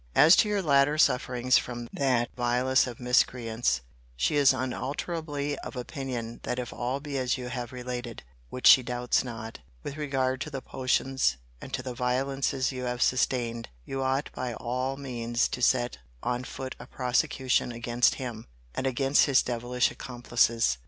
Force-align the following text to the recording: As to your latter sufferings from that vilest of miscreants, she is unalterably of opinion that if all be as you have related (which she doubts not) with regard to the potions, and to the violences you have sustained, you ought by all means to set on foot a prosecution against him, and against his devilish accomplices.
As 0.15 0.35
to 0.37 0.49
your 0.49 0.63
latter 0.63 0.97
sufferings 0.97 1.59
from 1.59 1.87
that 1.93 2.29
vilest 2.35 2.87
of 2.87 2.99
miscreants, 2.99 3.81
she 4.15 4.35
is 4.35 4.51
unalterably 4.51 5.55
of 5.59 5.75
opinion 5.75 6.39
that 6.41 6.57
if 6.57 6.73
all 6.73 6.99
be 6.99 7.19
as 7.19 7.37
you 7.37 7.49
have 7.49 7.71
related 7.71 8.23
(which 8.49 8.65
she 8.65 8.81
doubts 8.81 9.23
not) 9.23 9.59
with 9.83 9.97
regard 9.97 10.41
to 10.41 10.49
the 10.49 10.59
potions, 10.59 11.37
and 11.61 11.71
to 11.75 11.83
the 11.83 11.93
violences 11.93 12.71
you 12.71 12.85
have 12.85 13.03
sustained, 13.03 13.69
you 13.85 14.01
ought 14.01 14.31
by 14.33 14.55
all 14.55 14.97
means 14.97 15.47
to 15.49 15.61
set 15.61 15.99
on 16.23 16.45
foot 16.45 16.75
a 16.79 16.87
prosecution 16.87 17.71
against 17.71 18.15
him, 18.15 18.47
and 18.73 18.87
against 18.87 19.25
his 19.25 19.43
devilish 19.43 19.91
accomplices. 19.91 20.79